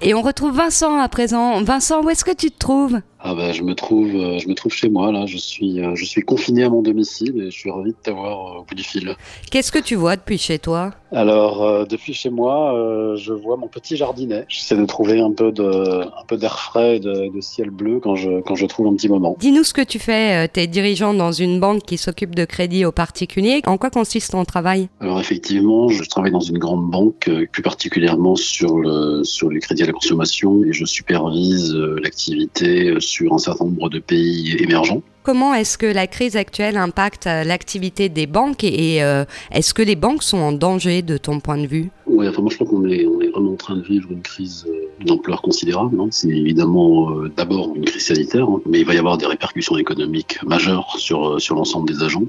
Et 0.00 0.14
on 0.14 0.22
retrouve 0.22 0.56
Vincent 0.56 0.98
à 0.98 1.08
présent. 1.08 1.62
Vincent, 1.62 2.02
où 2.02 2.10
est-ce 2.10 2.24
que 2.24 2.34
tu 2.34 2.50
te 2.50 2.58
trouves? 2.58 3.00
Ah 3.24 3.34
bah, 3.36 3.52
je 3.52 3.62
me 3.62 3.74
trouve, 3.74 4.16
euh, 4.16 4.38
je 4.38 4.48
me 4.48 4.54
trouve 4.54 4.72
chez 4.72 4.88
moi 4.88 5.12
là. 5.12 5.26
Je 5.26 5.38
suis, 5.38 5.80
euh, 5.80 5.94
je 5.94 6.04
suis 6.04 6.22
confiné 6.22 6.64
à 6.64 6.68
mon 6.68 6.82
domicile 6.82 7.40
et 7.40 7.50
je 7.52 7.56
suis 7.56 7.70
ravi 7.70 7.90
de 7.90 7.96
t'avoir 8.02 8.58
au 8.58 8.64
bout 8.64 8.74
du 8.74 8.82
fil. 8.82 9.14
Qu'est-ce 9.48 9.70
que 9.70 9.78
tu 9.78 9.94
vois 9.94 10.16
depuis 10.16 10.38
chez 10.38 10.58
toi? 10.58 10.90
Alors 11.12 11.62
euh, 11.62 11.84
depuis 11.84 12.14
chez 12.14 12.30
moi, 12.30 12.74
je 13.16 13.32
vois 13.32 13.56
mon 13.56 13.68
petit 13.68 13.96
jardinet. 13.96 14.44
J'essaie 14.48 14.76
de 14.76 14.84
trouver 14.86 15.20
un 15.20 15.30
peu 15.30 15.52
de, 15.52 16.02
un 16.02 16.24
peu 16.26 16.36
d'air 16.36 16.58
frais, 16.58 16.98
de, 16.98 17.32
de, 17.32 17.40
ciel 17.40 17.70
bleu 17.70 18.00
quand 18.00 18.16
je, 18.16 18.40
quand 18.40 18.56
je 18.56 18.66
trouve 18.66 18.88
un 18.88 18.94
petit 18.96 19.08
moment. 19.08 19.36
Dis-nous 19.38 19.62
ce 19.62 19.72
que 19.72 19.82
tu 19.82 20.00
fais. 20.00 20.48
T'es 20.48 20.66
dirigeant 20.66 21.14
dans 21.14 21.32
une 21.32 21.60
banque 21.60 21.82
qui 21.82 21.98
s'occupe 21.98 22.34
de 22.34 22.44
crédit 22.44 22.84
aux 22.84 22.92
particuliers. 22.92 23.62
En 23.66 23.76
quoi 23.76 23.90
consiste 23.90 24.32
ton 24.32 24.44
travail? 24.44 24.88
Alors 25.00 25.20
effectivement, 25.20 25.88
je 25.88 26.02
travaille 26.08 26.32
dans 26.32 26.40
une 26.40 26.58
grande 26.58 26.90
banque, 26.90 27.30
plus 27.52 27.62
particulièrement 27.62 28.34
sur 28.34 28.78
le, 28.78 29.22
sur 29.22 29.48
les 29.48 29.60
crédits 29.60 29.84
à 29.84 29.86
la 29.86 29.92
consommation 29.92 30.64
et 30.64 30.72
je 30.72 30.84
supervise 30.84 31.72
l'activité 31.74 32.96
sur 33.12 33.32
un 33.34 33.38
certain 33.38 33.66
nombre 33.66 33.90
de 33.90 33.98
pays 33.98 34.56
émergents. 34.58 35.02
Comment 35.22 35.54
est-ce 35.54 35.78
que 35.78 35.86
la 35.86 36.08
crise 36.08 36.34
actuelle 36.34 36.76
impacte 36.76 37.28
euh, 37.28 37.44
l'activité 37.44 38.08
des 38.08 38.26
banques 38.26 38.64
et 38.64 39.04
euh, 39.04 39.24
est-ce 39.52 39.72
que 39.72 39.82
les 39.82 39.94
banques 39.94 40.24
sont 40.24 40.38
en 40.38 40.50
danger 40.50 41.02
de 41.02 41.16
ton 41.16 41.38
point 41.38 41.58
de 41.58 41.66
vue? 41.66 41.90
Oui, 42.06 42.26
enfin, 42.26 42.42
moi 42.42 42.50
je 42.50 42.56
crois 42.56 42.66
qu'on 42.66 42.84
est, 42.88 43.06
on 43.06 43.20
est 43.20 43.28
vraiment 43.28 43.52
en 43.52 43.56
train 43.56 43.76
de 43.76 43.82
vivre 43.82 44.10
une 44.10 44.22
crise 44.22 44.66
euh, 44.68 45.04
d'ampleur 45.04 45.40
considérable. 45.40 46.00
Hein. 46.00 46.08
C'est 46.10 46.28
évidemment 46.28 47.12
d'abord 47.36 47.72
une 47.76 47.84
crise 47.84 48.06
sanitaire, 48.06 48.48
hein, 48.48 48.60
mais 48.66 48.80
il 48.80 48.86
va 48.86 48.94
y 48.94 48.98
avoir 48.98 49.16
des 49.16 49.26
répercussions 49.26 49.76
économiques 49.76 50.42
majeures 50.44 50.96
sur, 50.98 51.40
sur 51.40 51.54
l'ensemble 51.54 51.88
des 51.88 52.02
agents. 52.02 52.24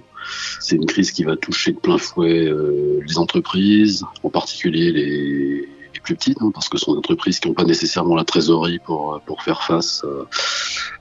C'est 0.59 0.75
une 0.75 0.85
crise 0.85 1.11
qui 1.11 1.23
va 1.23 1.35
toucher 1.35 1.71
de 1.71 1.79
plein 1.79 1.97
fouet 1.97 2.47
les 3.07 3.17
entreprises, 3.17 4.03
en 4.21 4.29
particulier 4.29 4.91
les, 4.91 5.67
plus 6.03 6.15
petites, 6.15 6.41
hein, 6.41 6.51
parce 6.53 6.69
que 6.69 6.77
ce 6.77 6.85
sont 6.85 6.91
des 6.91 6.99
entreprises 6.99 7.39
qui 7.39 7.47
n'ont 7.47 7.53
pas 7.55 7.63
nécessairement 7.63 8.15
la 8.15 8.25
trésorerie 8.25 8.79
pour, 8.79 9.19
pour 9.25 9.41
faire 9.41 9.63
face 9.63 10.03
euh, 10.05 10.25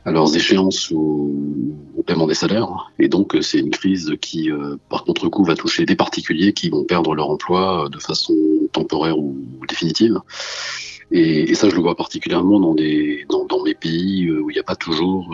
à 0.04 0.10
leurs 0.10 0.34
échéances 0.36 0.90
ou 0.90 1.76
au 1.96 2.02
paiement 2.02 2.26
des 2.26 2.34
salaires. 2.34 2.90
Et 2.98 3.08
donc, 3.08 3.36
c'est 3.40 3.58
une 3.58 3.70
crise 3.70 4.14
qui, 4.20 4.50
euh, 4.50 4.76
par 4.88 5.04
contre-coup, 5.04 5.44
va 5.44 5.54
toucher 5.54 5.86
des 5.86 5.96
particuliers 5.96 6.52
qui 6.52 6.70
vont 6.70 6.84
perdre 6.84 7.14
leur 7.14 7.30
emploi 7.30 7.88
de 7.90 7.98
façon 7.98 8.34
temporaire 8.72 9.18
ou 9.18 9.36
définitive. 9.68 10.18
Et, 11.10 11.54
ça, 11.54 11.68
je 11.68 11.76
le 11.76 11.82
vois 11.82 11.94
particulièrement 11.94 12.58
dans, 12.58 12.74
des, 12.74 13.26
dans, 13.28 13.44
dans 13.44 13.62
mes 13.62 13.74
pays 13.74 14.26
euh, 14.26 14.40
où 14.40 14.50
il 14.50 14.54
n'y 14.54 14.60
a 14.60 14.64
pas 14.64 14.76
toujours 14.76 15.30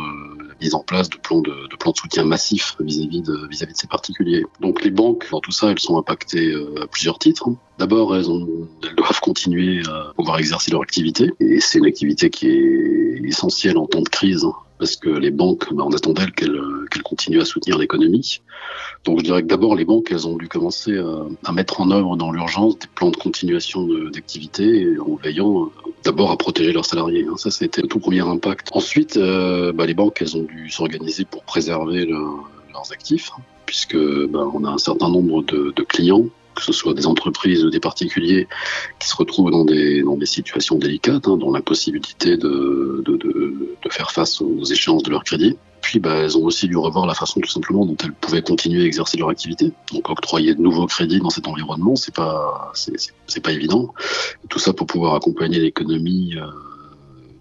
mise 0.60 0.74
en 0.74 0.80
place 0.82 1.08
de 1.08 1.16
plans 1.16 1.40
de, 1.40 1.76
plans 1.78 1.92
de 1.92 1.96
soutien 1.96 2.24
massifs 2.24 2.76
vis-à-vis 2.80 3.22
de, 3.22 3.46
vis-à-vis 3.48 3.72
de 3.72 3.78
ces 3.78 3.86
particuliers. 3.86 4.44
Donc 4.60 4.84
les 4.84 4.90
banques, 4.90 5.26
dans 5.30 5.40
tout 5.40 5.52
ça, 5.52 5.70
elles 5.70 5.78
sont 5.78 5.98
impactées 5.98 6.54
à 6.80 6.86
plusieurs 6.86 7.18
titres. 7.18 7.48
D'abord, 7.78 8.16
elles, 8.16 8.26
doivent 8.96 9.20
continuer 9.20 9.82
à 9.88 10.12
pouvoir 10.16 10.38
exercer 10.38 10.70
leur 10.70 10.82
activité. 10.82 11.30
Et 11.40 11.60
c'est 11.60 11.78
une 11.78 11.86
activité 11.86 12.28
qui 12.30 12.48
est 12.48 13.20
essentielle 13.24 13.78
en 13.78 13.86
temps 13.86 14.02
de 14.02 14.08
crise, 14.08 14.44
hein, 14.44 14.52
parce 14.78 14.96
que 14.96 15.08
les 15.08 15.30
banques, 15.30 15.72
bah, 15.72 15.84
on 15.86 15.92
attend 15.92 16.12
d'elles 16.12 16.32
qu'elles 16.32 17.02
continuent 17.04 17.40
à 17.40 17.44
soutenir 17.44 17.78
l'économie. 17.78 18.40
Donc 19.04 19.20
je 19.20 19.24
dirais 19.24 19.42
que 19.42 19.46
d'abord, 19.46 19.76
les 19.76 19.84
banques, 19.84 20.08
elles 20.10 20.26
ont 20.26 20.36
dû 20.36 20.48
commencer 20.48 20.98
à, 20.98 21.24
à 21.44 21.52
mettre 21.52 21.80
en 21.80 21.90
œuvre 21.90 22.16
dans 22.16 22.32
l'urgence 22.32 22.78
des 22.78 22.88
plans 22.94 23.10
de 23.10 23.16
continuation 23.16 23.86
d'activité 24.10 24.98
en 24.98 25.14
veillant 25.14 25.66
euh, 25.66 25.87
d'abord 26.04 26.30
à 26.30 26.38
protéger 26.38 26.72
leurs 26.72 26.84
salariés. 26.84 27.26
Hein. 27.28 27.36
Ça, 27.36 27.50
c'était 27.50 27.82
le 27.82 27.88
tout 27.88 27.98
premier 27.98 28.20
impact. 28.20 28.68
Ensuite, 28.72 29.16
euh, 29.16 29.72
bah, 29.72 29.86
les 29.86 29.94
banques, 29.94 30.18
elles 30.20 30.36
ont 30.36 30.42
dû 30.42 30.70
s'organiser 30.70 31.24
pour 31.24 31.44
préserver 31.44 32.06
leurs 32.06 32.92
actifs, 32.92 33.30
puisque 33.66 33.96
bah, 33.96 34.48
on 34.52 34.64
a 34.64 34.70
un 34.70 34.78
certain 34.78 35.08
nombre 35.08 35.42
de, 35.42 35.72
clients 35.82 36.24
que 36.54 36.64
ce 36.64 36.72
soit 36.72 36.92
des 36.92 37.06
entreprises 37.06 37.64
ou 37.64 37.70
des 37.70 37.78
particuliers 37.78 38.48
qui 38.98 39.08
se 39.08 39.14
retrouvent 39.14 39.52
dans 39.52 39.64
des, 39.64 40.02
situations 40.24 40.76
délicates, 40.76 41.28
hein, 41.28 41.36
dans 41.36 41.52
l'impossibilité 41.52 42.36
de, 42.36 43.00
de, 43.06 43.90
faire 43.90 44.10
face 44.10 44.40
aux 44.40 44.64
échéances 44.64 45.04
de 45.04 45.10
leur 45.10 45.22
crédit. 45.22 45.56
Puis 45.80 46.00
bah, 46.00 46.16
elles 46.16 46.36
ont 46.36 46.44
aussi 46.44 46.68
dû 46.68 46.76
revoir 46.76 47.06
la 47.06 47.14
façon 47.14 47.40
tout 47.40 47.48
simplement 47.48 47.86
dont 47.86 47.96
elles 48.02 48.12
pouvaient 48.12 48.42
continuer 48.42 48.82
à 48.82 48.86
exercer 48.86 49.16
leur 49.16 49.28
activité. 49.30 49.72
Donc 49.92 50.10
octroyer 50.10 50.54
de 50.54 50.60
nouveaux 50.60 50.86
crédits 50.86 51.20
dans 51.20 51.30
cet 51.30 51.46
environnement, 51.46 51.96
c'est 51.96 52.14
pas 52.14 52.72
c'est 52.74 53.40
pas 53.42 53.52
évident. 53.52 53.92
tout 54.48 54.58
ça 54.58 54.72
pour 54.72 54.86
pouvoir 54.86 55.14
accompagner 55.14 55.58
l'économie 55.58 56.34
euh, 56.36 56.46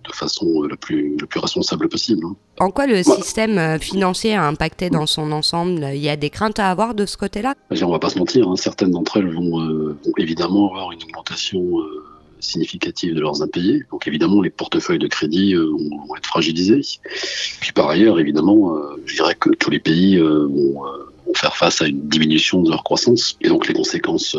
de 0.08 0.14
façon 0.14 0.64
la 0.64 0.76
plus, 0.76 1.18
la 1.20 1.28
plus 1.28 1.40
responsable 1.40 1.90
possible. 1.90 2.26
Hein. 2.26 2.36
En 2.60 2.72
quoi 2.72 2.88
le 2.88 3.04
système 3.04 3.58
euh, 3.58 3.80
financier 3.80 4.36
a 4.36 4.46
impacté 4.46 4.90
dans 4.90 5.06
son 5.06 5.32
ensemble? 5.32 5.86
Il 5.94 6.02
y 6.02 6.10
a 6.10 6.16
des 6.16 6.30
craintes 6.30 6.60
à 6.60 6.70
avoir 6.70 6.96
de 6.96 7.06
ce 7.06 7.18
côté-là? 7.18 7.56
On 7.70 7.92
va 7.92 8.00
pas 8.00 8.10
se 8.10 8.20
mentir, 8.20 8.48
hein. 8.48 8.56
certaines 8.56 8.92
d'entre 8.92 9.18
elles 9.18 9.34
vont, 9.34 9.62
euh, 9.62 9.98
vont, 10.04 10.14
évidemment 10.18 10.72
avoir 10.72 10.92
une 10.92 11.04
augmentation 11.04 11.62
euh, 11.80 12.04
significative 12.40 13.16
de 13.16 13.22
leurs 13.22 13.42
impayés. 13.42 13.84
Donc 13.92 14.08
évidemment, 14.08 14.42
les 14.42 14.50
portefeuilles 14.50 15.00
de 15.00 15.08
crédit 15.08 15.56
vont, 15.56 16.16
être 16.16 16.26
fragilisés. 16.26 16.82
Puis 17.60 17.72
par 17.72 17.90
ailleurs, 17.90 18.20
évidemment, 18.20 18.76
je 19.06 19.16
dirais 19.16 19.36
que 19.36 19.50
tous 19.50 19.70
les 19.70 19.80
pays 19.80 20.18
vont 20.18 20.84
faire 21.36 21.56
face 21.56 21.82
à 21.82 21.88
une 21.88 22.08
diminution 22.08 22.62
de 22.62 22.70
leur 22.70 22.84
croissance. 22.84 23.38
Et 23.42 23.50
donc 23.50 23.68
les 23.68 23.74
conséquences 23.74 24.36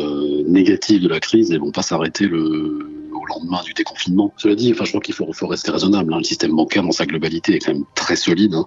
négatives 0.47 1.01
de 1.01 1.09
la 1.09 1.19
crise, 1.19 1.51
elles 1.51 1.59
vont 1.59 1.71
pas 1.71 1.81
s'arrêter 1.83 2.25
le, 2.25 2.99
lendemain 3.29 3.61
du 3.63 3.73
déconfinement. 3.73 4.33
Cela 4.37 4.55
dit, 4.55 4.71
enfin, 4.73 4.85
je 4.85 4.89
crois 4.89 5.01
qu'il 5.01 5.15
faut, 5.15 5.47
rester 5.47 5.71
raisonnable. 5.71 6.13
Hein. 6.13 6.17
Le 6.17 6.23
système 6.23 6.55
bancaire 6.55 6.83
dans 6.83 6.91
sa 6.91 7.05
globalité 7.05 7.55
est 7.55 7.59
quand 7.59 7.73
même 7.73 7.85
très 7.95 8.15
solide. 8.15 8.53
Hein. 8.55 8.65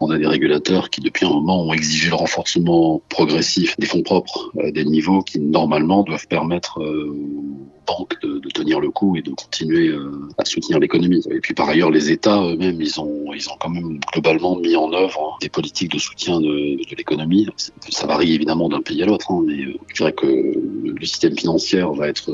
On 0.00 0.10
a 0.10 0.18
des 0.18 0.26
régulateurs 0.26 0.90
qui, 0.90 1.00
depuis 1.00 1.26
un 1.26 1.30
moment, 1.30 1.64
ont 1.64 1.72
exigé 1.72 2.08
le 2.08 2.14
renforcement 2.14 3.02
progressif 3.08 3.76
des 3.78 3.86
fonds 3.86 4.02
propres, 4.02 4.52
euh, 4.58 4.70
des 4.70 4.84
niveaux 4.84 5.22
qui, 5.22 5.40
normalement, 5.40 6.02
doivent 6.02 6.28
permettre 6.28 6.80
euh, 6.80 7.10
aux 7.10 7.86
banques 7.86 8.20
de, 8.22 8.37
le 8.76 8.90
coup 8.90 9.16
et 9.16 9.22
de 9.22 9.30
continuer 9.30 9.88
euh, 9.88 10.28
à 10.36 10.44
soutenir 10.44 10.78
l'économie. 10.78 11.22
Et 11.30 11.40
puis, 11.40 11.54
par 11.54 11.68
ailleurs, 11.68 11.90
les 11.90 12.10
États 12.10 12.42
eux-mêmes, 12.42 12.80
ils 12.80 13.00
ont, 13.00 13.32
ils 13.34 13.48
ont 13.48 13.56
quand 13.58 13.70
même 13.70 13.98
globalement 14.12 14.56
mis 14.56 14.76
en 14.76 14.92
œuvre 14.92 15.38
des 15.40 15.48
politiques 15.48 15.92
de 15.92 15.98
soutien 15.98 16.40
de, 16.40 16.76
l'économie. 16.94 17.48
Ça 17.90 18.06
varie 18.06 18.34
évidemment 18.34 18.68
d'un 18.68 18.82
pays 18.82 19.02
à 19.02 19.06
l'autre, 19.06 19.30
hein, 19.30 19.42
mais 19.46 19.58
je 19.88 19.94
dirais 19.94 20.12
que 20.12 20.26
le 20.26 21.06
système 21.06 21.36
financier 21.36 21.82
va 21.94 22.08
être 22.08 22.30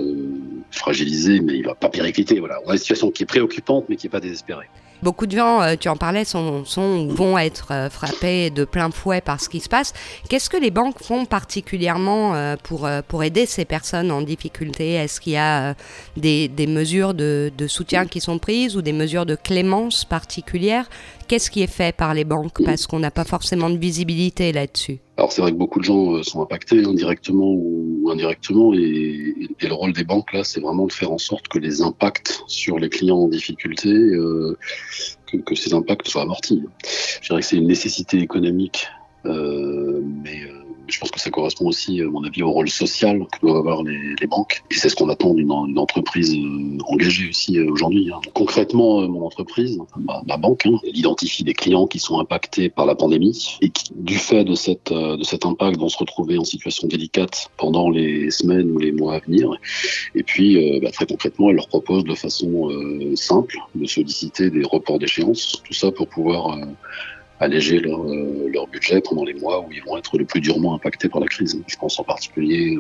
fragilisé, 0.71 1.41
mais 1.41 1.56
il 1.56 1.65
va 1.65 1.75
pas 1.75 1.89
péricliter. 1.89 2.41
Voilà, 2.41 2.59
on 2.67 2.71
a 2.71 2.73
une 2.73 2.78
situation 2.78 3.11
qui 3.11 3.23
est 3.23 3.27
préoccupante, 3.27 3.87
mais 3.89 3.97
qui 3.97 4.06
n'est 4.06 4.11
pas 4.11 4.21
désespérée. 4.21 4.67
Beaucoup 5.03 5.27
de 5.27 5.37
gens, 5.37 5.60
euh, 5.60 5.75
tu 5.78 5.88
en 5.88 5.97
parlais, 5.97 6.25
sont, 6.25 6.65
vont 7.09 7.37
être 7.37 7.69
euh, 7.72 7.91
frappés 7.91 8.50
de 8.50 8.65
plein 8.65 8.91
fouet 8.91 9.21
par 9.21 9.41
ce 9.41 9.49
qui 9.49 9.60
se 9.60 9.69
passe. 9.69 9.93
Qu'est-ce 10.28 10.49
que 10.49 10.56
les 10.56 10.71
banques 10.71 11.03
font 11.03 11.27
particulièrement 11.27 12.34
euh, 12.34 12.56
pour, 12.62 12.88
pour 13.09 13.22
aider 13.22 13.47
ces 13.47 13.65
personnes 13.65 14.10
en 14.10 14.22
difficulté? 14.22 14.94
Est-ce 14.94 15.21
qu'il 15.21 15.34
y 15.34 15.37
a 15.37 15.75
des, 16.16 16.49
des 16.49 16.66
mesures 16.66 17.12
de, 17.12 17.53
de, 17.56 17.66
soutien 17.66 18.06
qui 18.06 18.21
sont 18.21 18.38
prises 18.38 18.77
ou 18.77 18.82
des 18.82 18.93
mesures 18.93 19.27
de 19.27 19.34
clémence 19.34 20.05
particulières? 20.05 20.88
Qu'est-ce 21.28 21.50
qui 21.50 21.62
est 21.62 21.66
fait 21.66 21.94
par 21.94 22.15
les 22.15 22.25
banques? 22.25 22.65
Parce 22.65 22.87
qu'on 22.87 23.00
n'a 23.00 23.11
pas 23.11 23.25
forcément 23.25 23.71
de 23.71 23.78
visibilité 23.78 24.53
là-dessus. 24.53 25.03
Alors 25.16 25.30
c'est 25.30 25.42
vrai 25.42 25.52
que 25.52 25.56
beaucoup 25.56 25.78
de 25.78 25.84
gens 25.84 26.22
sont 26.25 26.42
impactés 26.42 26.84
indirectement 26.84 27.52
ou 27.52 28.10
indirectement 28.10 28.75
et, 28.75 29.48
le 29.60 29.72
rôle 29.72 29.92
des 29.92 30.04
banques 30.04 30.32
là, 30.32 30.44
c'est 30.44 30.60
vraiment 30.60 30.86
de 30.86 30.92
faire 30.92 31.10
en 31.10 31.19
sorte 31.19 31.48
que 31.48 31.58
les 31.58 31.80
impacts 31.80 32.42
sur 32.47 32.78
les 32.78 32.91
clients 32.91 33.19
en 33.19 33.28
difficulté 33.28 33.88
euh, 33.88 34.58
que, 35.26 35.38
que, 35.38 35.54
ces 35.54 35.72
impacts 35.72 36.08
soient 36.08 36.22
amortis. 36.22 36.62
Je 37.22 37.28
dirais 37.28 37.41
que 37.41 37.47
c'est 37.47 37.56
une 37.56 37.66
nécessité 37.66 38.19
économique, 38.19 38.88
euh, 39.25 40.02
mais 40.22 40.42
euh, 40.42 40.53
je 40.89 40.99
pense 40.99 41.11
que 41.11 41.21
ça 41.21 41.31
correspond 41.31 41.67
aussi, 41.67 42.00
à 42.00 42.05
mon 42.05 42.25
avis, 42.25 42.43
au 42.43 42.50
rôle 42.50 42.69
social 42.69 43.27
que 43.33 43.47
doivent 43.47 43.56
avoir 43.56 43.83
les, 43.83 44.15
les 44.21 44.27
banques. 44.27 44.62
Et 44.71 44.75
c'est 44.75 44.89
ce 44.89 44.97
qu'on 44.97 45.09
attend 45.09 45.34
d'une 45.34 45.50
entreprise 45.78 46.34
euh, 46.34 46.78
engagée 46.87 47.28
aussi 47.28 47.59
euh, 47.59 47.71
aujourd'hui. 47.71 48.11
Hein. 48.12 48.21
Concrètement, 48.34 49.00
euh, 49.00 49.09
mon 49.09 49.25
entreprise, 49.25 49.78
ma, 49.97 50.23
ma 50.27 50.37
banque, 50.37 50.67
hein, 50.67 50.78
elle 50.84 50.97
identifie 50.97 51.44
des 51.44 51.55
clients 51.55 51.87
qui 51.87 51.99
sont 51.99 52.19
impactés 52.19 52.69
par 52.69 52.87
la 52.87 52.94
pandémie 52.94 53.56
et 53.61 53.71
qui, 53.71 53.84
du 53.94 54.17
fait 54.17 54.44
de, 54.44 54.55
cette, 54.55 54.93
de 54.93 55.25
cet 55.25 55.47
impact, 55.47 55.78
vont 55.78 55.89
se 55.89 55.99
retrouver 55.99 56.39
en 56.39 56.44
situation 56.44 56.87
délicate 56.89 57.50
pendant 57.56 57.91
les 57.91 58.31
semaines 58.31 58.71
ou 58.71 58.78
les 58.78 58.93
mois 58.93 59.15
à 59.15 59.19
venir. 59.21 59.50
Et 60.15 60.23
puis, 60.23 60.81
bah, 60.81 60.91
très 60.91 61.06
concrètement, 61.06 61.50
elle 61.50 61.56
leur 61.56 61.69
propose 61.69 62.05
de 62.05 62.14
façon 62.14 62.69
simple 63.14 63.56
de 63.75 63.87
solliciter 63.87 64.50
des 64.50 64.64
reports 64.64 64.99
d'échéance, 64.99 65.62
tout 65.64 65.75
ça 65.75 65.91
pour 65.91 66.08
pouvoir 66.08 66.58
alléger 67.40 67.78
leur, 67.78 68.00
euh, 68.02 68.48
leur, 68.52 68.66
budget 68.69 69.00
pendant 69.00 69.25
les 69.25 69.34
mois 69.34 69.60
où 69.60 69.72
ils 69.72 69.82
vont 69.82 69.96
être 69.96 70.16
le 70.19 70.25
plus 70.25 70.40
durement 70.40 70.75
impactés 70.75 71.08
par 71.08 71.20
la 71.20 71.26
crise. 71.26 71.60
Je 71.66 71.76
pense 71.76 71.98
en 71.98 72.04
particulier 72.04 72.76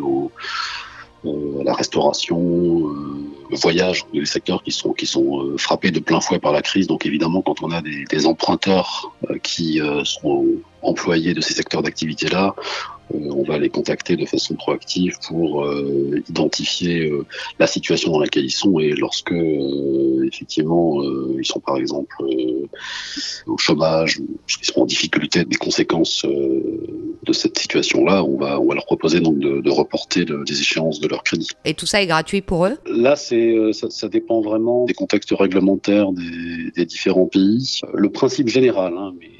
euh, 1.24 1.60
à 1.60 1.64
la 1.64 1.72
restauration, 1.72 2.38
euh, 2.38 3.24
le 3.50 3.56
voyage, 3.56 4.04
les 4.12 4.26
secteurs 4.26 4.62
qui 4.62 4.72
sont 4.72 4.92
qui 4.92 5.06
sont 5.06 5.42
euh, 5.42 5.56
frappés 5.56 5.90
de 5.90 6.00
plein 6.00 6.20
fouet 6.20 6.38
par 6.38 6.52
la 6.52 6.60
crise. 6.60 6.86
Donc 6.86 7.06
évidemment, 7.06 7.40
quand 7.40 7.62
on 7.62 7.70
a 7.70 7.80
des, 7.80 8.04
des 8.04 8.26
emprunteurs 8.26 9.14
qui 9.42 9.80
sont 10.04 10.46
employés 10.82 11.34
de 11.34 11.40
ces 11.40 11.54
secteurs 11.54 11.82
d'activité-là, 11.82 12.54
on 13.12 13.42
va 13.42 13.58
les 13.58 13.68
contacter 13.68 14.16
de 14.16 14.26
façon 14.26 14.54
proactive 14.54 15.18
pour 15.28 15.70
identifier 16.28 17.12
la 17.58 17.66
situation 17.66 18.12
dans 18.12 18.20
laquelle 18.20 18.44
ils 18.44 18.50
sont 18.50 18.78
et 18.78 18.92
lorsque 18.92 19.32
effectivement 19.32 21.02
ils 21.38 21.44
sont 21.44 21.60
par 21.60 21.76
exemple 21.76 22.16
au 23.46 23.58
chômage 23.58 24.18
ou 24.18 24.26
ils 24.60 24.66
sont 24.66 24.80
en 24.80 24.86
difficulté 24.86 25.44
des 25.44 25.56
conséquences 25.56 26.24
de 26.24 27.32
cette 27.32 27.58
situation-là, 27.58 28.24
on 28.24 28.36
va, 28.36 28.60
on 28.60 28.66
va 28.66 28.74
leur 28.74 28.84
proposer 28.84 29.20
donc 29.20 29.38
de, 29.38 29.60
de 29.60 29.70
reporter 29.70 30.24
des 30.24 30.60
échéances 30.60 31.00
de 31.00 31.08
leur 31.08 31.22
crédit. 31.22 31.48
Et 31.64 31.74
tout 31.74 31.86
ça 31.86 32.02
est 32.02 32.06
gratuit 32.06 32.42
pour 32.42 32.66
eux? 32.66 32.76
Là, 32.86 33.16
c'est 33.16 33.72
ça, 33.72 33.90
ça, 33.90 34.08
dépend 34.08 34.40
vraiment 34.40 34.84
des 34.84 34.94
contextes 34.94 35.32
réglementaires 35.36 36.12
des, 36.12 36.70
des 36.74 36.86
différents 36.86 37.26
pays. 37.26 37.80
Le 37.94 38.10
principe 38.10 38.48
général, 38.48 38.94
hein, 38.96 39.14
mais 39.18 39.30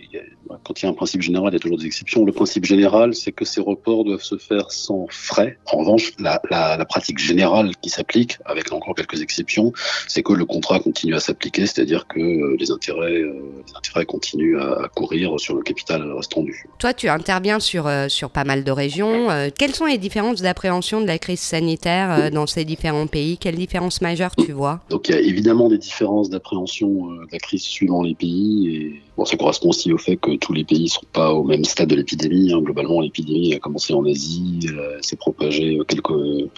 quand 0.64 0.80
il 0.80 0.84
y 0.84 0.88
a 0.88 0.90
un 0.90 0.94
principe 0.94 1.22
général, 1.22 1.50
il 1.50 1.54
y 1.54 1.56
a 1.56 1.60
toujours 1.60 1.78
des 1.78 1.86
exceptions. 1.86 2.24
Le 2.24 2.32
principe 2.32 2.64
général, 2.64 3.14
c'est 3.14 3.32
que 3.32 3.44
ces 3.44 3.60
reports 3.60 4.04
doivent 4.04 4.22
se 4.22 4.36
faire 4.36 4.70
sans 4.70 5.06
frais. 5.10 5.58
En 5.66 5.78
revanche, 5.78 6.12
la, 6.18 6.40
la, 6.50 6.76
la 6.76 6.84
pratique 6.84 7.18
générale 7.18 7.72
qui 7.80 7.90
s'applique, 7.90 8.38
avec 8.44 8.72
encore 8.72 8.94
quelques 8.94 9.20
exceptions, 9.20 9.72
c'est 10.08 10.22
que 10.22 10.32
le 10.32 10.44
contrat 10.44 10.80
continue 10.80 11.14
à 11.14 11.20
s'appliquer, 11.20 11.66
c'est-à-dire 11.66 12.06
que 12.06 12.20
euh, 12.20 12.56
les 12.58 12.70
intérêts, 12.70 13.20
euh, 13.20 13.32
les 13.66 13.76
intérêts 13.76 14.06
continuent 14.06 14.58
à, 14.58 14.88
courir 14.94 15.38
sur 15.38 15.54
le 15.54 15.62
capital 15.62 16.02
restant 16.12 16.42
dû. 16.42 16.66
Toi, 16.78 16.94
tu 16.94 17.08
interviens 17.08 17.60
sur, 17.60 17.86
euh, 17.86 18.08
sur 18.08 18.30
pas 18.30 18.44
mal 18.44 18.64
de 18.64 18.70
régions. 18.70 19.28
quelles 19.58 19.74
sont 19.74 19.86
les 19.86 19.98
différences 19.98 20.42
d'appréhension 20.42 21.00
de 21.00 21.06
la 21.06 21.18
crise 21.18 21.40
sanitaire 21.40 22.30
dans 22.30 22.46
ces 22.46 22.64
différents 22.64 23.06
pays? 23.06 23.38
Quelles 23.38 23.56
différences 23.56 24.00
majeures 24.00 24.34
tu 24.36 24.52
vois? 24.52 24.80
Donc, 24.90 25.08
il 25.08 25.14
y 25.14 25.18
a 25.18 25.20
évidemment 25.20 25.68
des 25.68 25.78
différences 25.78 26.30
d'appréhension 26.30 26.88
de 26.88 27.26
la 27.32 27.38
crise 27.38 27.62
suivant 27.62 28.02
les 28.02 28.14
pays. 28.14 28.68
Et 28.68 29.02
bon, 29.16 29.24
ça 29.24 29.36
correspond 29.36 29.70
aussi 29.70 29.92
au 29.92 29.98
fait 29.98 30.16
que 30.16 30.36
tous 30.36 30.52
les 30.52 30.64
pays 30.64 30.88
sont 30.88 31.06
pas 31.12 31.32
au 31.32 31.44
même 31.44 31.64
stade 31.64 31.88
de 31.88 31.96
l'épidémie. 31.96 32.52
Hein. 32.52 32.60
Globalement, 32.60 33.00
l'épidémie 33.00 33.54
a 33.54 33.58
commencé 33.58 33.92
en 33.94 34.04
Asie, 34.04 34.68
s'est 35.00 35.16
propagée 35.16 35.78
quelques 35.88 36.50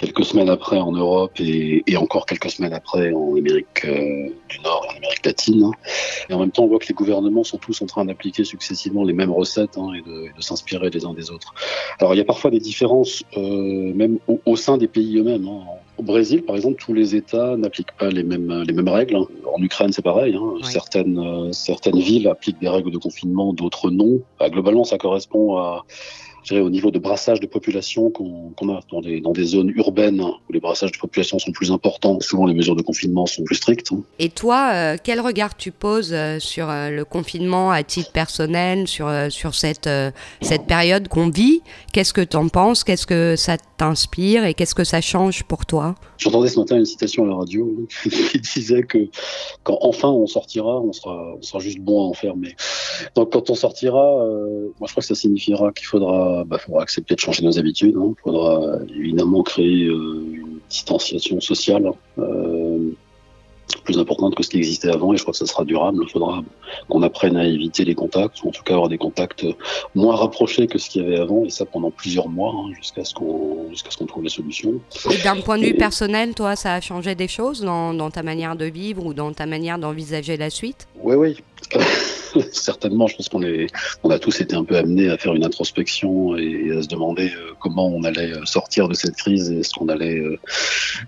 quelques 0.00 0.24
semaines 0.24 0.48
après 0.48 0.78
en 0.78 0.92
Europe 0.92 1.38
et, 1.40 1.82
et 1.86 1.96
encore 1.96 2.24
quelques 2.24 2.50
semaines 2.50 2.72
après 2.72 3.12
en 3.12 3.36
Amérique 3.36 3.84
euh, 3.84 4.30
du 4.48 4.60
Nord 4.64 4.86
et 4.86 4.94
en 4.94 4.96
Amérique 4.96 5.26
latine. 5.26 5.64
Hein. 5.64 5.72
Et 6.30 6.32
en 6.32 6.38
même 6.38 6.50
temps, 6.50 6.64
on 6.64 6.68
voit 6.68 6.78
que 6.78 6.88
les 6.88 6.94
gouvernements 6.94 7.44
sont 7.44 7.58
tous 7.58 7.82
en 7.82 7.86
train 7.86 8.04
d'appliquer 8.06 8.44
successivement 8.44 9.04
les 9.04 9.12
mêmes 9.12 9.30
recettes 9.30 9.76
hein, 9.76 9.90
et 9.94 10.00
de, 10.00 10.34
de 10.34 10.40
s'inspirer 10.40 10.88
les 10.88 11.04
uns 11.04 11.12
des 11.12 11.30
autres. 11.30 11.54
Alors, 11.98 12.14
il 12.14 12.16
y 12.16 12.20
a 12.20 12.24
parfois 12.24 12.50
des 12.50 12.60
différences, 12.60 13.22
euh, 13.36 13.92
même 13.94 14.18
au, 14.26 14.40
au, 14.46 14.56
sein 14.56 14.78
des 14.78 14.88
pays 14.88 15.18
eux-mêmes. 15.18 15.46
Hein. 15.46 15.60
Au 16.00 16.02
Brésil, 16.02 16.42
par 16.42 16.56
exemple, 16.56 16.80
tous 16.80 16.94
les 16.94 17.14
États 17.14 17.58
n'appliquent 17.58 17.92
pas 17.98 18.08
les 18.08 18.22
mêmes, 18.22 18.62
les 18.66 18.72
mêmes 18.72 18.88
règles. 18.88 19.16
Hein. 19.16 19.26
En 19.54 19.62
Ukraine, 19.62 19.92
c'est 19.92 20.00
pareil. 20.00 20.34
Hein. 20.34 20.52
Oui. 20.54 20.62
Certaines, 20.64 21.18
euh, 21.18 21.52
certaines 21.52 21.98
villes 21.98 22.26
appliquent 22.26 22.58
des 22.58 22.70
règles 22.70 22.90
de 22.90 22.96
confinement, 22.96 23.52
d'autres 23.52 23.90
non. 23.90 24.22
Bah, 24.38 24.48
globalement, 24.48 24.84
ça 24.84 24.96
correspond 24.96 25.58
à 25.58 25.84
au 26.50 26.70
niveau 26.70 26.90
de 26.90 26.98
brassage 26.98 27.40
de 27.40 27.46
population 27.46 28.10
qu'on 28.10 28.52
qu 28.56 28.70
a 28.70 28.80
dans 28.90 29.00
des, 29.00 29.20
dans 29.20 29.32
des 29.32 29.44
zones 29.44 29.70
urbaines 29.76 30.20
où 30.20 30.52
les 30.52 30.60
brassages 30.60 30.92
de 30.92 30.98
population 30.98 31.38
sont 31.38 31.52
plus 31.52 31.70
importants, 31.70 32.18
souvent 32.20 32.46
les 32.46 32.54
mesures 32.54 32.76
de 32.76 32.82
confinement 32.82 33.26
sont 33.26 33.44
plus 33.44 33.56
strictes. 33.56 33.90
Et 34.18 34.28
toi, 34.28 34.70
euh, 34.72 34.96
quel 35.02 35.20
regard 35.20 35.56
tu 35.56 35.72
poses 35.72 36.12
euh, 36.12 36.38
sur 36.38 36.68
euh, 36.70 36.90
le 36.90 37.04
confinement 37.04 37.70
à 37.70 37.82
titre 37.82 38.12
personnel, 38.12 38.86
sur, 38.86 39.10
sur 39.30 39.54
cette, 39.54 39.88
cette 40.40 40.66
période 40.66 41.08
qu'on 41.08 41.28
vit? 41.28 41.62
Qu'est-ce 41.92 42.12
que 42.12 42.20
tu 42.20 42.36
en 42.36 42.48
penses? 42.48 42.84
Qu'est-ce 42.84 43.06
que 43.06 43.34
ça 43.36 43.56
t'inspire? 43.76 44.44
Et 44.44 44.54
qu'est-ce 44.54 44.74
que 44.74 44.84
ça 44.84 45.00
change 45.00 45.44
pour 45.44 45.66
toi? 45.66 45.94
J'entendais 46.18 46.48
ce 46.48 46.58
matin 46.58 46.76
une 46.76 46.84
citation 46.84 47.24
à 47.24 47.28
la 47.28 47.34
radio 47.34 47.86
qui 48.02 48.40
disait 48.40 48.82
que 48.82 49.08
quand 49.62 49.78
enfin 49.80 50.08
on 50.08 50.26
sortira, 50.26 50.80
on 50.80 50.92
sera, 50.92 51.34
on 51.38 51.42
sera 51.42 51.58
juste 51.60 51.80
bon 51.80 52.04
à 52.04 52.08
enfermer. 52.08 52.54
Donc 53.14 53.32
quand 53.32 53.50
on 53.50 53.54
sortira, 53.54 54.00
moi 54.78 54.86
je 54.86 54.92
crois 54.92 55.00
que 55.00 55.06
ça 55.06 55.14
signifiera 55.14 55.72
qu'il 55.72 55.86
faudra 55.86 56.29
bah, 56.46 56.58
faudra 56.58 56.82
accepter 56.82 57.14
de 57.14 57.20
changer 57.20 57.44
nos 57.44 57.58
habitudes. 57.58 57.94
Il 57.96 58.00
hein. 58.00 58.14
faudra 58.22 58.78
évidemment 58.88 59.42
créer 59.42 59.86
euh, 59.86 60.24
une 60.32 60.58
distanciation 60.68 61.40
sociale 61.40 61.90
euh, 62.18 62.90
plus 63.84 63.98
importante 63.98 64.34
que 64.34 64.42
ce 64.42 64.50
qui 64.50 64.58
existait 64.58 64.90
avant 64.90 65.12
et 65.12 65.16
je 65.16 65.22
crois 65.22 65.32
que 65.32 65.38
ça 65.38 65.46
sera 65.46 65.64
durable. 65.64 66.00
Il 66.02 66.10
faudra 66.10 66.42
qu'on 66.88 67.02
apprenne 67.02 67.36
à 67.36 67.46
éviter 67.46 67.84
les 67.84 67.94
contacts 67.94 68.42
ou 68.42 68.48
en 68.48 68.50
tout 68.50 68.62
cas 68.62 68.74
avoir 68.74 68.88
des 68.88 68.98
contacts 68.98 69.46
moins 69.94 70.16
rapprochés 70.16 70.66
que 70.66 70.78
ce 70.78 70.90
qu'il 70.90 71.02
y 71.02 71.06
avait 71.06 71.18
avant 71.18 71.44
et 71.44 71.50
ça 71.50 71.64
pendant 71.64 71.90
plusieurs 71.90 72.28
mois 72.28 72.52
hein, 72.54 72.72
jusqu'à 72.76 73.04
ce 73.04 73.14
qu'on 73.14 73.70
jusqu'à 73.70 73.90
ce 73.90 73.98
qu'on 73.98 74.06
trouve 74.06 74.24
les 74.24 74.30
solutions. 74.30 74.74
Et 75.10 75.22
d'un 75.22 75.36
point 75.36 75.58
de 75.58 75.62
vue 75.62 75.70
et... 75.70 75.74
personnel, 75.74 76.34
toi, 76.34 76.56
ça 76.56 76.74
a 76.74 76.80
changé 76.80 77.14
des 77.14 77.28
choses 77.28 77.60
dans, 77.62 77.94
dans 77.94 78.10
ta 78.10 78.22
manière 78.22 78.56
de 78.56 78.66
vivre 78.66 79.04
ou 79.06 79.14
dans 79.14 79.32
ta 79.32 79.46
manière 79.46 79.78
d'envisager 79.78 80.36
la 80.36 80.50
suite? 80.50 80.88
Oui, 81.02 81.14
oui. 81.14 81.36
certainement, 82.52 83.06
je 83.06 83.16
pense 83.16 83.28
qu'on 83.28 83.42
est, 83.42 83.66
on 84.02 84.10
a 84.10 84.18
tous 84.18 84.40
été 84.40 84.54
un 84.54 84.64
peu 84.64 84.76
amenés 84.76 85.08
à 85.08 85.18
faire 85.18 85.34
une 85.34 85.44
introspection 85.44 86.36
et 86.36 86.76
à 86.76 86.82
se 86.82 86.88
demander 86.88 87.30
euh, 87.30 87.52
comment 87.60 87.88
on 87.88 88.04
allait 88.04 88.32
euh, 88.32 88.44
sortir 88.44 88.88
de 88.88 88.94
cette 88.94 89.16
crise 89.16 89.50
et 89.50 89.60
est-ce 89.60 89.74
qu'on 89.74 89.88
allait, 89.88 90.18
euh, 90.18 90.38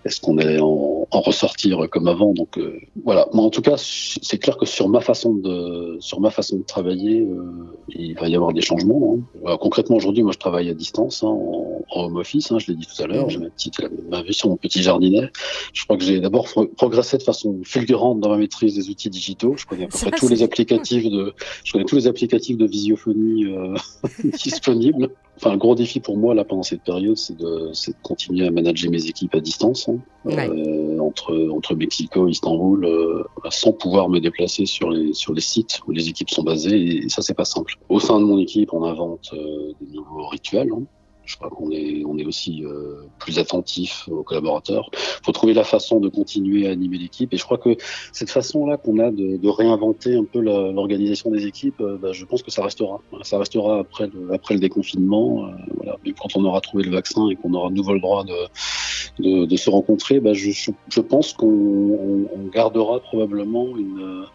est-ce 0.05 0.21
qu'on 0.21 0.39
allait 0.39 0.61
en, 0.61 1.07
en, 1.11 1.21
ressortir 1.21 1.87
comme 1.91 2.09
avant. 2.09 2.33
Donc 2.33 2.59
euh, 2.59 2.79
voilà. 3.05 3.29
Mais 3.33 3.41
en 3.41 3.51
tout 3.51 3.63
cas, 3.63 3.75
c'est 3.77 4.39
clair 4.39 4.57
que 4.57 4.67
sur 4.67 4.89
ma 4.89 5.01
façon 5.01 5.35
de, 5.35 5.97
sur 6.01 6.21
ma 6.21 6.31
façon 6.31 6.57
de 6.59 6.63
travailler, 6.63 7.21
euh, 7.21 7.43
il 7.89 8.15
va 8.15 8.29
y 8.29 8.35
avoir 8.35 8.53
des 8.53 8.63
changements. 8.63 9.17
Hein. 9.17 9.23
Voilà, 9.43 9.57
concrètement, 9.59 9.97
aujourd'hui, 9.97 10.23
moi, 10.23 10.33
je 10.33 10.39
travaille 10.39 10.69
à 10.71 10.75
distance, 10.75 11.23
hein, 11.23 11.29
en, 11.29 11.83
en, 11.91 12.05
home 12.05 12.17
office. 12.17 12.51
Hein, 12.51 12.59
je 12.59 12.69
l'ai 12.69 12.77
dit 12.77 12.87
tout 12.87 13.03
à 13.03 13.07
l'heure. 13.07 13.29
J'ai 13.31 13.39
ma 13.39 13.51
petite, 13.51 13.81
ma 14.09 14.23
vie 14.23 14.35
sur 14.35 14.49
mon 14.49 14.57
petit 14.57 14.83
jardinet. 14.83 15.31
Je 15.73 15.85
crois 15.85 15.97
que 15.97 16.05
j'ai 16.05 16.21
d'abord 16.21 16.49
progressé 16.77 17.19
de 17.19 17.23
façon 17.23 17.61
fulgurante 17.65 18.21
dans 18.21 18.31
ma 18.31 18.39
maîtrise 18.39 18.75
des 18.75 18.89
outils 18.89 19.11
digitaux. 19.11 19.55
Je 19.57 19.67
connais 19.67 19.85
à 19.85 19.89
peu 19.89 19.99
près 19.99 20.11
tous 20.11 20.29
les 20.29 20.42
applicatifs 20.43 21.05
de, 21.05 21.35
je 21.65 21.73
connais 21.73 21.85
tous 21.85 21.97
les 21.97 22.07
applicatifs 22.07 22.57
de 22.57 22.67
visiophonie 22.67 23.47
euh, 23.47 23.75
disponibles. 24.43 25.11
Enfin, 25.37 25.53
le 25.53 25.59
gros 25.59 25.75
défi 25.75 25.99
pour 25.99 26.17
moi 26.17 26.35
là 26.35 26.45
pendant 26.45 26.63
cette 26.63 26.83
période, 26.83 27.17
c'est 27.17 27.37
de, 27.37 27.71
de, 27.71 27.95
continuer 28.03 28.47
à 28.47 28.51
manager 28.51 28.91
mes 28.91 29.07
équipes 29.07 29.35
à 29.35 29.41
distance, 29.41 29.89
hein, 29.89 29.99
ouais. 30.25 30.49
euh, 30.49 30.99
entre 31.01 31.49
entre 31.53 31.75
Mexico, 31.75 32.29
Istanbul, 32.29 32.85
euh, 32.85 33.25
sans 33.51 33.73
pouvoir 33.73 34.09
me 34.09 34.21
déplacer 34.21 34.67
sur 34.67 34.91
les 34.91 35.13
sur 35.15 35.33
les 35.33 35.41
sites 35.41 35.81
où 35.87 35.93
les 35.93 36.09
équipes 36.09 36.31
sont 36.31 36.43
basées. 36.43 37.05
Et 37.05 37.09
ça, 37.09 37.23
c'est 37.23 37.35
pas 37.35 37.45
simple. 37.45 37.75
Au 37.89 37.99
sein 37.99 38.21
de 38.21 38.25
mon 38.25 38.39
équipe, 38.39 38.73
on 38.73 38.85
invente 38.85 39.35
des 39.81 39.97
nouveaux 39.97 40.29
rituels. 40.29 40.71
Hein. 40.73 40.85
Je 41.25 41.37
crois 41.37 41.51
qu'on 41.51 41.71
est, 41.71 42.03
on 42.05 42.19
est 42.19 42.25
aussi 42.25 42.65
euh, 42.65 43.03
plus 43.19 43.39
attentif 43.39 44.09
aux 44.09 44.23
collaborateurs. 44.23 44.91
Il 44.93 45.25
faut 45.25 45.33
trouver 45.33 45.55
la 45.55 45.65
façon 45.65 46.01
de 46.01 46.09
continuer 46.09 46.67
à 46.67 46.73
animer 46.73 46.99
l'équipe. 46.99 47.33
Et 47.33 47.37
je 47.37 47.45
crois 47.45 47.59
que 47.59 47.77
cette 48.13 48.31
façon-là 48.31 48.77
qu'on 48.77 48.99
a 48.99 49.11
de, 49.11 49.37
de, 49.37 49.49
réinventer 49.49 50.17
un 50.17 50.25
peu 50.25 50.41
l'organisation 50.41 51.31
des 51.31 51.47
équipes, 51.47 51.81
euh, 51.81 51.97
bah, 51.97 52.13
je 52.13 52.25
pense 52.25 52.43
que 52.43 52.51
ça 52.51 52.63
restera. 52.65 53.01
Ça 53.23 53.39
restera 53.39 53.79
après 53.79 54.09
le, 54.09 54.33
après 54.35 54.55
le 54.55 54.61
déconfinement. 54.61 55.47
Euh, 55.47 55.51
voilà. 55.77 55.97
Mais 56.05 56.13
quand 56.13 56.37
on 56.37 56.45
aura 56.45 56.61
trouvé 56.61 56.85
le 56.85 56.91
vaccin 56.91 57.29
et 57.29 57.37
qu'on 57.37 57.55
aura 57.55 57.71
de 57.71 57.75
nouveau 57.75 57.95
le 57.95 58.01
droit 58.01 58.25
de, 58.25 59.23
de, 59.23 59.45
de 59.45 59.57
se 59.57 59.71
rencontrer, 59.71 60.19
bah, 60.19 60.35
je, 60.35 60.51
je, 60.51 61.01
pense 61.01 61.35
qu'on 61.35 61.47
on, 61.47 62.29
on 62.35 62.47
gardera 62.53 62.99
probablement 62.99 63.69
une, 63.77 64.27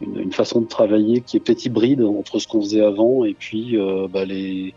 une, 0.00 0.32
façon 0.32 0.60
de 0.60 0.66
travailler 0.66 1.20
qui 1.20 1.36
est 1.36 1.40
peut-être 1.40 1.64
hybride 1.64 2.02
entre 2.02 2.38
ce 2.38 2.48
qu'on 2.48 2.60
faisait 2.60 2.84
avant 2.84 3.24
et 3.24 3.34
puis 3.34 3.76
euh, 3.76 4.08
bah, 4.08 4.24
les, 4.24 4.74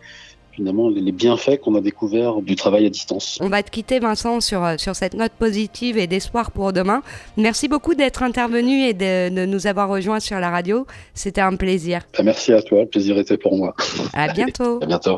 finalement 0.53 0.89
les 0.89 1.11
bienfaits 1.11 1.59
qu'on 1.61 1.75
a 1.75 1.81
découverts 1.81 2.41
du 2.41 2.55
travail 2.55 2.85
à 2.85 2.89
distance. 2.89 3.38
On 3.41 3.50
va 3.50 3.63
te 3.63 3.71
quitter 3.71 4.00
Vincent 4.00 4.39
sur, 4.41 4.65
sur 4.77 4.95
cette 4.95 5.13
note 5.13 5.31
positive 5.33 5.97
et 5.97 6.07
d'espoir 6.07 6.51
pour 6.51 6.74
demain. 6.74 7.01
Merci 7.38 7.67
beaucoup 7.67 7.95
d'être 7.95 8.24
intervenu 8.24 8.83
et 8.83 8.93
de, 8.93 9.29
de, 9.29 9.45
nous 9.45 9.67
avoir 9.67 9.89
rejoints 9.89 10.19
sur 10.19 10.39
la 10.39 10.50
radio. 10.50 10.86
C'était 11.13 11.41
un 11.41 11.55
plaisir. 11.55 12.01
Bah, 12.17 12.24
merci 12.24 12.53
à 12.53 12.62
toi, 12.62 12.81
le 12.81 12.88
plaisir 12.88 13.17
était 13.17 13.38
pour 13.38 13.55
moi. 13.57 13.75
À 14.13 14.31
bientôt. 14.31 14.79
à 14.81 14.86
bientôt. 14.86 15.17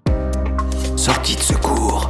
Sortie 0.95 1.35
de 1.35 1.41
secours. 1.41 2.09